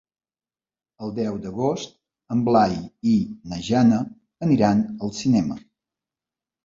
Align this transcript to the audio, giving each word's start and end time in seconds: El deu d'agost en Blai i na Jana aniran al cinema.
El 1.07 1.11
deu 1.17 1.35
d'agost 1.43 1.93
en 2.35 2.41
Blai 2.47 2.75
i 3.11 3.15
na 3.51 3.61
Jana 3.69 4.01
aniran 4.47 4.83
al 5.07 5.15
cinema. 5.23 5.63